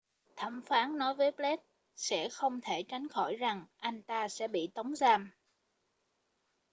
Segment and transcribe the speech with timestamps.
[0.35, 1.63] thẩm phán nói với blake
[1.95, 5.31] sẽ không thể tránh khỏi rằng anh ta sẽ bị tống giam